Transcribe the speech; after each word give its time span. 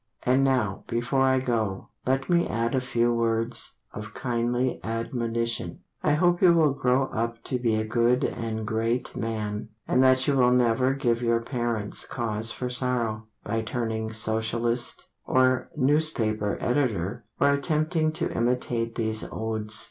And 0.23 0.43
now 0.43 0.83
before 0.87 1.21
I 1.21 1.39
go 1.39 1.89
Let 2.07 2.27
me 2.27 2.47
add 2.47 2.73
a 2.73 2.81
few 2.81 3.13
words 3.13 3.73
Of 3.93 4.15
kindly 4.15 4.79
admonition. 4.83 5.81
I 6.01 6.13
hope 6.13 6.41
you 6.41 6.53
will 6.55 6.73
grow 6.73 7.03
up 7.13 7.43
to 7.43 7.59
be 7.59 7.75
a 7.75 7.85
good 7.85 8.23
and 8.23 8.65
great 8.65 9.15
man, 9.15 9.69
And 9.87 10.03
that 10.03 10.27
you 10.27 10.35
will 10.35 10.53
never 10.53 10.95
give 10.95 11.21
your 11.21 11.39
parents 11.41 12.03
Cause 12.03 12.51
for 12.51 12.67
sorrow, 12.67 13.27
By 13.43 13.61
turning 13.61 14.11
Socialist, 14.11 15.07
Or 15.27 15.69
newspaper 15.77 16.57
editor, 16.59 17.25
Or 17.39 17.51
attempting 17.51 18.11
to 18.13 18.35
imitate 18.35 18.95
these 18.95 19.23
Odes. 19.31 19.79